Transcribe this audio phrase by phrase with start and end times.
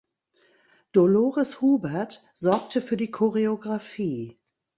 [0.93, 4.39] Dolores Hubert sorgte für die Choreographie.